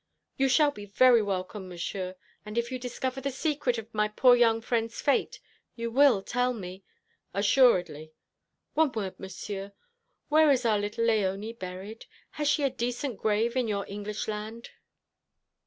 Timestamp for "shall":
0.49-0.71